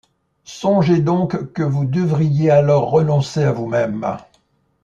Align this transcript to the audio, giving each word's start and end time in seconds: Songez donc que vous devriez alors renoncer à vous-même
Songez 0.47 0.99
donc 0.99 1.53
que 1.53 1.61
vous 1.61 1.85
devriez 1.85 2.49
alors 2.49 2.89
renoncer 2.89 3.43
à 3.43 3.51
vous-même 3.51 4.17